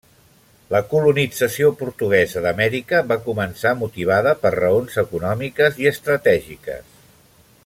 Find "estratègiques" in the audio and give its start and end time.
5.95-7.03